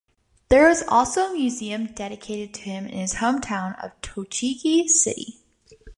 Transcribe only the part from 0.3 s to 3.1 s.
There is also a museum dedicated to him in